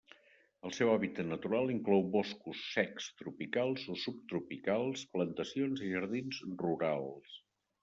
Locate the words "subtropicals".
4.07-5.07